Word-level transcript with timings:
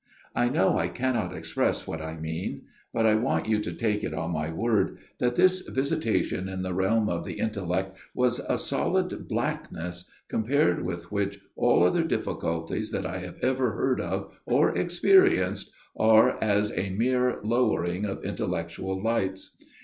I 0.33 0.49
know 0.49 0.79
I 0.79 0.87
cannot 0.87 1.31
express 1.35 1.85
what 1.85 2.01
I 2.01 2.17
mean; 2.19 2.63
but 2.91 3.05
I 3.05 3.13
want 3.13 3.47
you 3.47 3.59
to 3.59 3.71
take 3.71 4.03
it 4.03 4.15
on 4.15 4.31
my 4.31 4.51
word 4.51 4.97
that 5.19 5.35
this 5.35 5.61
visitation 5.61 6.49
in 6.49 6.63
the 6.63 6.73
realm 6.73 7.07
of 7.07 7.23
the 7.23 7.35
intellect 7.35 7.99
was 8.15 8.39
a 8.39 8.57
solid 8.57 9.27
blackness, 9.27 10.09
com 10.27 10.45
pared 10.45 10.83
with 10.83 11.11
which 11.11 11.39
all 11.55 11.83
other 11.83 12.03
difficulties 12.03 12.89
that 12.89 13.05
I 13.05 13.19
have 13.19 13.37
ever 13.43 13.73
heard 13.73 14.01
of 14.01 14.33
or 14.47 14.75
experienced 14.75 15.71
are 15.95 16.43
as 16.43 16.71
a 16.71 16.89
mere 16.89 17.39
lower 17.43 17.85
ing 17.85 18.05
of 18.05 18.23
intellectual 18.23 18.99
lights. 18.99 19.55